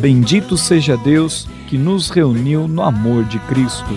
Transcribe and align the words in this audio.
Bendito 0.00 0.56
seja 0.56 0.96
Deus 0.96 1.48
que 1.66 1.76
nos 1.76 2.08
reuniu 2.08 2.68
no 2.68 2.82
amor 2.82 3.24
de 3.24 3.40
Cristo. 3.40 3.92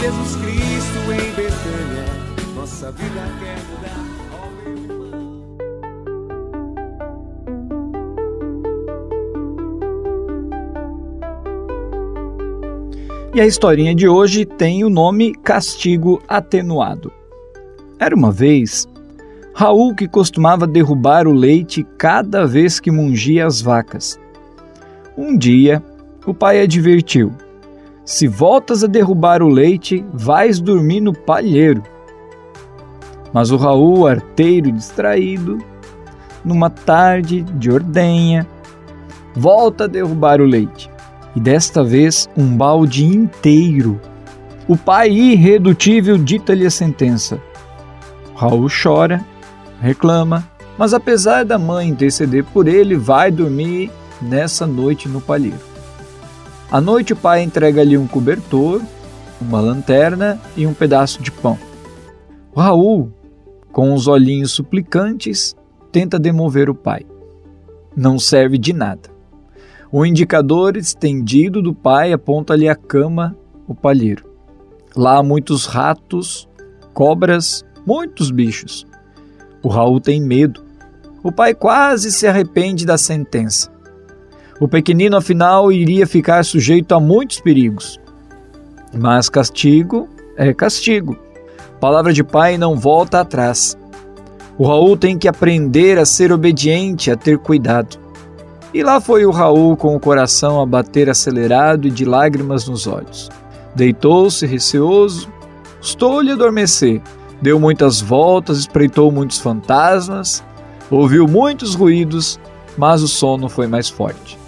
Jesus 0.00 0.34
Cristo 0.34 1.12
em 1.12 1.30
Betânia, 1.36 2.04
nossa 2.56 2.90
vida 2.90 3.22
quer 3.38 3.56
mudar. 3.70 4.02
E 13.32 13.40
a 13.40 13.46
historinha 13.46 13.94
de 13.94 14.08
hoje 14.08 14.44
tem 14.44 14.82
o 14.82 14.90
nome 14.90 15.32
Castigo 15.36 16.20
Atenuado. 16.26 17.12
Era 17.96 18.16
uma 18.16 18.32
vez 18.32 18.88
Raul 19.54 19.94
que 19.94 20.08
costumava 20.08 20.66
derrubar 20.66 21.28
o 21.28 21.32
leite 21.32 21.86
cada 21.96 22.44
vez 22.44 22.80
que 22.80 22.90
mungia 22.90 23.46
as 23.46 23.60
vacas. 23.62 24.18
Um 25.16 25.36
dia, 25.36 25.82
o 26.26 26.32
pai 26.32 26.62
advertiu: 26.62 27.32
Se 28.04 28.26
voltas 28.26 28.82
a 28.82 28.86
derrubar 28.86 29.42
o 29.42 29.48
leite, 29.48 30.04
vais 30.12 30.58
dormir 30.58 31.00
no 31.00 31.12
palheiro. 31.12 31.82
Mas 33.32 33.50
o 33.50 33.56
Raul, 33.56 34.06
arteiro 34.06 34.72
distraído, 34.72 35.58
numa 36.44 36.70
tarde 36.70 37.42
de 37.42 37.70
ordenha, 37.70 38.46
volta 39.34 39.84
a 39.84 39.86
derrubar 39.86 40.40
o 40.40 40.44
leite 40.44 40.90
e 41.34 41.40
desta 41.40 41.82
vez 41.82 42.28
um 42.36 42.56
balde 42.56 43.04
inteiro. 43.04 44.00
O 44.68 44.76
pai 44.76 45.10
irredutível 45.10 46.16
dita-lhe 46.16 46.66
a 46.66 46.70
sentença. 46.70 47.40
Raul 48.34 48.68
chora, 48.70 49.24
reclama, 49.80 50.46
mas 50.78 50.94
apesar 50.94 51.44
da 51.44 51.58
mãe 51.58 51.88
interceder 51.88 52.44
por 52.44 52.66
ele, 52.66 52.96
vai 52.96 53.30
dormir 53.30 53.90
nessa 54.22 54.66
noite 54.66 55.08
no 55.08 55.20
palheiro. 55.20 55.60
À 56.70 56.80
noite 56.80 57.12
o 57.12 57.16
pai 57.16 57.42
entrega-lhe 57.42 57.98
um 57.98 58.06
cobertor, 58.06 58.80
uma 59.40 59.60
lanterna 59.60 60.40
e 60.56 60.66
um 60.66 60.72
pedaço 60.72 61.22
de 61.22 61.30
pão. 61.30 61.58
O 62.54 62.60
Raul, 62.60 63.12
com 63.70 63.92
os 63.92 64.06
olhinhos 64.06 64.52
suplicantes, 64.52 65.56
tenta 65.90 66.18
demover 66.18 66.70
o 66.70 66.74
pai. 66.74 67.04
Não 67.94 68.18
serve 68.18 68.56
de 68.56 68.72
nada. 68.72 69.10
O 69.90 70.06
indicador 70.06 70.76
estendido 70.76 71.60
do 71.60 71.74
pai 71.74 72.14
aponta-lhe 72.14 72.68
a 72.68 72.74
cama, 72.74 73.36
o 73.68 73.74
palheiro. 73.74 74.24
Lá 74.96 75.18
há 75.18 75.22
muitos 75.22 75.66
ratos, 75.66 76.48
cobras, 76.94 77.62
muitos 77.86 78.30
bichos. 78.30 78.86
O 79.62 79.68
Raul 79.68 80.00
tem 80.00 80.20
medo. 80.20 80.64
O 81.22 81.30
pai 81.30 81.54
quase 81.54 82.10
se 82.10 82.26
arrepende 82.26 82.86
da 82.86 82.96
sentença. 82.96 83.70
O 84.62 84.68
pequenino, 84.68 85.16
afinal, 85.16 85.72
iria 85.72 86.06
ficar 86.06 86.44
sujeito 86.44 86.94
a 86.94 87.00
muitos 87.00 87.40
perigos. 87.40 87.98
Mas 88.96 89.28
castigo 89.28 90.08
é 90.36 90.54
castigo. 90.54 91.18
Palavra 91.80 92.12
de 92.12 92.22
pai 92.22 92.56
não 92.56 92.76
volta 92.76 93.18
atrás. 93.18 93.76
O 94.56 94.64
Raul 94.64 94.96
tem 94.96 95.18
que 95.18 95.26
aprender 95.26 95.98
a 95.98 96.04
ser 96.06 96.30
obediente, 96.30 97.10
a 97.10 97.16
ter 97.16 97.38
cuidado. 97.38 97.98
E 98.72 98.84
lá 98.84 99.00
foi 99.00 99.26
o 99.26 99.32
Raul 99.32 99.76
com 99.76 99.96
o 99.96 99.98
coração 99.98 100.60
a 100.60 100.64
bater 100.64 101.10
acelerado 101.10 101.88
e 101.88 101.90
de 101.90 102.04
lágrimas 102.04 102.68
nos 102.68 102.86
olhos. 102.86 103.28
Deitou-se 103.74 104.46
receoso, 104.46 105.28
custou-lhe 105.80 106.30
adormecer, 106.30 107.02
deu 107.42 107.58
muitas 107.58 108.00
voltas, 108.00 108.58
espreitou 108.58 109.10
muitos 109.10 109.40
fantasmas, 109.40 110.40
ouviu 110.88 111.26
muitos 111.26 111.74
ruídos, 111.74 112.38
mas 112.78 113.02
o 113.02 113.08
sono 113.08 113.48
foi 113.48 113.66
mais 113.66 113.88
forte. 113.88 114.40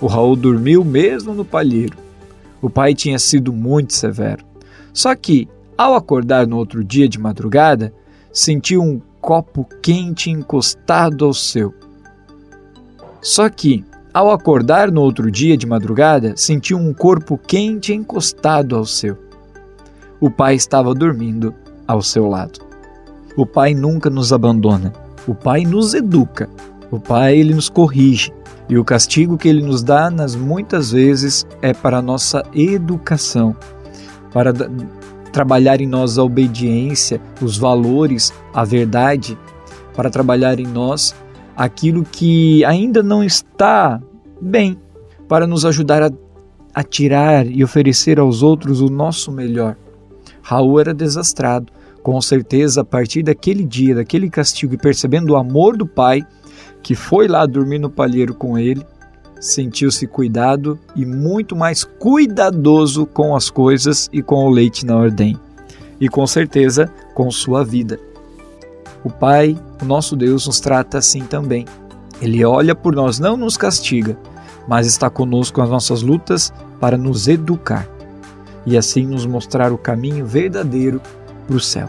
O 0.00 0.06
Raul 0.06 0.34
dormiu 0.34 0.84
mesmo 0.84 1.34
no 1.34 1.44
palheiro. 1.44 1.96
O 2.62 2.70
pai 2.70 2.94
tinha 2.94 3.18
sido 3.18 3.52
muito 3.52 3.92
severo. 3.92 4.44
Só 4.92 5.14
que, 5.14 5.48
ao 5.76 5.94
acordar 5.94 6.46
no 6.46 6.56
outro 6.56 6.82
dia 6.82 7.08
de 7.08 7.18
madrugada, 7.18 7.92
sentiu 8.32 8.82
um 8.82 9.00
copo 9.20 9.66
quente 9.82 10.30
encostado 10.30 11.24
ao 11.24 11.34
seu. 11.34 11.74
Só 13.20 13.48
que, 13.48 13.84
ao 14.12 14.30
acordar 14.30 14.90
no 14.90 15.02
outro 15.02 15.30
dia 15.30 15.56
de 15.56 15.66
madrugada, 15.66 16.34
sentiu 16.36 16.78
um 16.78 16.92
corpo 16.92 17.38
quente 17.38 17.92
encostado 17.92 18.76
ao 18.76 18.84
seu. 18.84 19.16
O 20.20 20.30
pai 20.30 20.54
estava 20.54 20.94
dormindo 20.94 21.54
ao 21.86 22.02
seu 22.02 22.26
lado. 22.26 22.60
O 23.36 23.46
pai 23.46 23.74
nunca 23.74 24.10
nos 24.10 24.32
abandona. 24.32 24.92
O 25.26 25.34
pai 25.34 25.64
nos 25.64 25.94
educa. 25.94 26.48
O 26.90 26.98
pai 26.98 27.36
ele 27.36 27.54
nos 27.54 27.68
corrige. 27.68 28.32
E 28.70 28.78
o 28.78 28.84
castigo 28.84 29.36
que 29.36 29.48
ele 29.48 29.62
nos 29.62 29.82
dá, 29.82 30.08
nas 30.08 30.36
muitas 30.36 30.92
vezes, 30.92 31.44
é 31.60 31.74
para 31.74 31.98
a 31.98 32.02
nossa 32.02 32.44
educação, 32.54 33.56
para 34.32 34.52
trabalhar 35.32 35.80
em 35.80 35.88
nós 35.88 36.16
a 36.16 36.22
obediência, 36.22 37.20
os 37.42 37.58
valores, 37.58 38.32
a 38.54 38.64
verdade, 38.64 39.36
para 39.92 40.08
trabalhar 40.08 40.60
em 40.60 40.68
nós 40.68 41.16
aquilo 41.56 42.04
que 42.04 42.64
ainda 42.64 43.02
não 43.02 43.24
está 43.24 44.00
bem, 44.40 44.78
para 45.28 45.48
nos 45.48 45.64
ajudar 45.64 46.04
a, 46.04 46.10
a 46.72 46.84
tirar 46.84 47.48
e 47.48 47.64
oferecer 47.64 48.20
aos 48.20 48.40
outros 48.40 48.80
o 48.80 48.86
nosso 48.86 49.32
melhor. 49.32 49.76
Raul 50.42 50.78
era 50.78 50.94
desastrado. 50.94 51.72
Com 52.04 52.18
certeza, 52.22 52.80
a 52.80 52.84
partir 52.84 53.22
daquele 53.24 53.64
dia, 53.64 53.96
daquele 53.96 54.30
castigo 54.30 54.74
e 54.74 54.78
percebendo 54.78 55.32
o 55.32 55.36
amor 55.36 55.76
do 55.76 55.86
pai, 55.86 56.24
que 56.82 56.94
foi 56.94 57.28
lá 57.28 57.46
dormir 57.46 57.78
no 57.78 57.90
palheiro 57.90 58.34
com 58.34 58.58
ele, 58.58 58.84
sentiu-se 59.40 60.06
cuidado 60.06 60.78
e 60.94 61.04
muito 61.06 61.56
mais 61.56 61.84
cuidadoso 61.84 63.06
com 63.06 63.34
as 63.34 63.48
coisas 63.50 64.08
e 64.12 64.22
com 64.22 64.44
o 64.46 64.50
leite 64.50 64.84
na 64.84 64.96
ordem. 64.96 65.36
E 66.00 66.08
com 66.08 66.26
certeza 66.26 66.90
com 67.14 67.30
sua 67.30 67.64
vida. 67.64 67.98
O 69.02 69.10
Pai, 69.10 69.56
o 69.80 69.84
nosso 69.84 70.14
Deus, 70.14 70.46
nos 70.46 70.60
trata 70.60 70.98
assim 70.98 71.24
também. 71.24 71.64
Ele 72.20 72.44
olha 72.44 72.74
por 72.74 72.94
nós, 72.94 73.18
não 73.18 73.36
nos 73.36 73.56
castiga, 73.56 74.16
mas 74.68 74.86
está 74.86 75.08
conosco 75.08 75.60
nas 75.60 75.70
nossas 75.70 76.02
lutas 76.02 76.52
para 76.78 76.98
nos 76.98 77.28
educar 77.28 77.88
e 78.66 78.76
assim 78.76 79.06
nos 79.06 79.24
mostrar 79.24 79.72
o 79.72 79.78
caminho 79.78 80.26
verdadeiro 80.26 81.00
para 81.46 81.56
o 81.56 81.60
céu. 81.60 81.88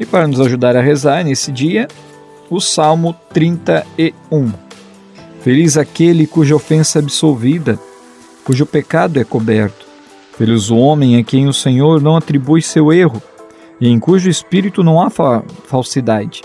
E 0.00 0.06
para 0.06 0.26
nos 0.26 0.40
ajudar 0.40 0.76
a 0.76 0.80
rezar 0.80 1.24
nesse 1.24 1.50
dia, 1.50 1.88
o 2.48 2.60
Salmo 2.60 3.14
31. 3.32 4.52
Feliz 5.40 5.76
aquele 5.76 6.26
cuja 6.26 6.54
ofensa 6.54 6.98
é 6.98 7.02
absolvida, 7.02 7.78
cujo 8.44 8.64
pecado 8.64 9.18
é 9.18 9.24
coberto. 9.24 9.86
Feliz 10.36 10.70
o 10.70 10.76
homem 10.76 11.16
a 11.16 11.24
quem 11.24 11.48
o 11.48 11.52
Senhor 11.52 12.00
não 12.00 12.16
atribui 12.16 12.62
seu 12.62 12.92
erro, 12.92 13.20
e 13.80 13.88
em 13.88 13.98
cujo 13.98 14.30
espírito 14.30 14.84
não 14.84 15.02
há 15.02 15.10
fa 15.10 15.42
falsidade. 15.66 16.42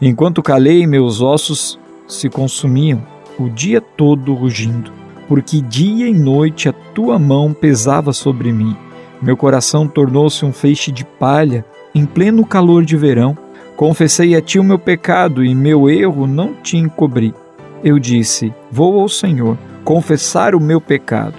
Enquanto 0.00 0.42
calei, 0.42 0.86
meus 0.86 1.20
ossos 1.20 1.78
se 2.08 2.28
consumiam, 2.28 3.06
o 3.38 3.48
dia 3.48 3.80
todo 3.80 4.34
rugindo, 4.34 4.90
porque 5.28 5.60
dia 5.60 6.08
e 6.08 6.12
noite 6.12 6.68
a 6.68 6.72
tua 6.72 7.18
mão 7.18 7.52
pesava 7.52 8.12
sobre 8.12 8.52
mim. 8.52 8.76
Meu 9.22 9.36
coração 9.36 9.86
tornou-se 9.86 10.44
um 10.44 10.52
feixe 10.52 10.90
de 10.90 11.04
palha 11.04 11.64
em 11.96 12.04
pleno 12.04 12.44
calor 12.44 12.84
de 12.84 12.94
verão. 12.94 13.36
Confessei 13.74 14.36
a 14.36 14.42
ti 14.42 14.58
o 14.58 14.64
meu 14.64 14.78
pecado 14.78 15.42
e 15.42 15.54
meu 15.54 15.88
erro 15.88 16.26
não 16.26 16.52
te 16.52 16.76
encobri. 16.76 17.34
Eu 17.82 17.98
disse: 17.98 18.52
Vou 18.70 19.00
ao 19.00 19.08
Senhor 19.08 19.56
confessar 19.82 20.54
o 20.54 20.60
meu 20.60 20.78
pecado. 20.78 21.34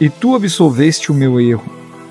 E 0.00 0.08
tu 0.08 0.36
absolveste 0.36 1.10
o 1.10 1.14
meu 1.14 1.40
erro, 1.40 1.64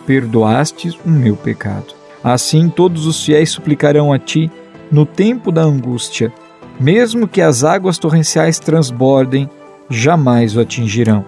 perdoaste 0.06 1.00
o 1.06 1.10
meu 1.10 1.38
pecado. 1.38 1.96
Assim 2.22 2.68
todos 2.68 3.06
os 3.06 3.24
fiéis 3.24 3.52
suplicarão 3.52 4.12
a 4.12 4.20
ti 4.20 4.52
no 4.92 5.06
tempo 5.06 5.50
da 5.50 5.62
angústia. 5.62 6.34
Mesmo 6.78 7.26
que 7.26 7.42
as 7.42 7.64
águas 7.64 7.98
torrenciais 7.98 8.60
transbordem, 8.60 9.50
jamais 9.90 10.58
o 10.58 10.60
atingirão. 10.60 11.24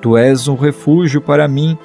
Tu 0.00 0.16
és 0.16 0.48
um 0.48 0.56
refúgio 0.56 1.20
para 1.20 1.46
mim, 1.46 1.78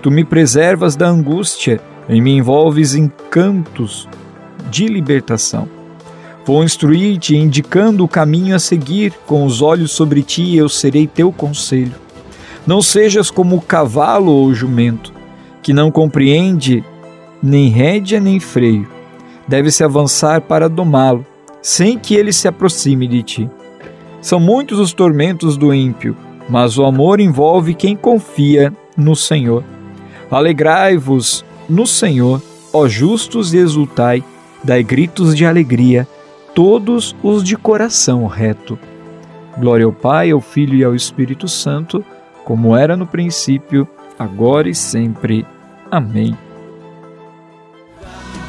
tu 0.00 0.08
me 0.08 0.24
preservas 0.24 0.94
da 0.94 1.08
angústia 1.08 1.80
e 2.08 2.20
me 2.20 2.32
envolves 2.32 2.94
em 2.94 3.10
cantos 3.30 4.08
de 4.70 4.86
libertação. 4.86 5.68
Vou 6.44 6.62
instruir-te, 6.62 7.36
indicando 7.36 8.04
o 8.04 8.08
caminho 8.08 8.54
a 8.54 8.58
seguir, 8.58 9.12
com 9.26 9.44
os 9.44 9.60
olhos 9.60 9.90
sobre 9.90 10.22
ti 10.22 10.56
eu 10.56 10.68
serei 10.68 11.06
teu 11.06 11.32
conselho. 11.32 11.94
Não 12.64 12.80
sejas 12.80 13.30
como 13.30 13.56
o 13.56 13.60
cavalo 13.60 14.30
ou 14.30 14.46
o 14.46 14.54
jumento, 14.54 15.12
que 15.62 15.72
não 15.72 15.90
compreende 15.90 16.84
nem 17.42 17.68
rédea 17.68 18.20
nem 18.20 18.38
freio. 18.38 18.88
Deve-se 19.48 19.82
avançar 19.82 20.40
para 20.40 20.68
domá-lo, 20.68 21.26
sem 21.60 21.98
que 21.98 22.14
ele 22.14 22.32
se 22.32 22.46
aproxime 22.46 23.08
de 23.08 23.22
ti. 23.22 23.50
São 24.20 24.40
muitos 24.40 24.78
os 24.78 24.92
tormentos 24.92 25.56
do 25.56 25.74
ímpio, 25.74 26.16
mas 26.48 26.78
o 26.78 26.84
amor 26.84 27.20
envolve 27.20 27.74
quem 27.74 27.96
confia 27.96 28.72
no 28.96 29.14
Senhor. 29.14 29.64
Alegrai-vos 30.30 31.44
no 31.68 31.86
Senhor, 31.86 32.42
ó 32.72 32.86
justos, 32.88 33.54
exultai, 33.54 34.22
dai 34.62 34.82
gritos 34.82 35.34
de 35.34 35.44
alegria, 35.44 36.06
todos 36.54 37.14
os 37.22 37.42
de 37.42 37.56
coração 37.56 38.26
reto. 38.26 38.78
Glória 39.58 39.86
ao 39.86 39.92
Pai, 39.92 40.30
ao 40.30 40.40
Filho 40.40 40.74
e 40.74 40.84
ao 40.84 40.94
Espírito 40.94 41.48
Santo, 41.48 42.04
como 42.44 42.76
era 42.76 42.96
no 42.96 43.06
princípio, 43.06 43.88
agora 44.18 44.68
e 44.68 44.74
sempre. 44.74 45.46
Amém. 45.90 46.36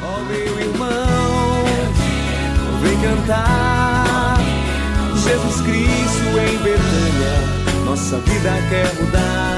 Ó 0.02 0.20
meu 0.24 0.60
irmão, 0.60 1.64
vem 2.82 3.00
cantar. 3.00 4.38
Jesus 5.14 5.60
Cristo 5.62 6.28
em 6.38 6.58
Betânia, 6.62 7.84
nossa 7.84 8.18
vida 8.18 8.50
quer 8.70 8.94
mudar. 9.02 9.57